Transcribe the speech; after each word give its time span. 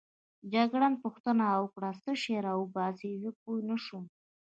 جګړن 0.53 0.93
پوښتنه 1.03 1.45
وکړه: 1.61 1.89
څه 2.03 2.11
شی 2.21 2.35
راوباسې؟ 2.47 3.11
زه 3.23 3.29
پوه 3.39 3.59
نه 3.69 3.75
شوم. 3.83 4.05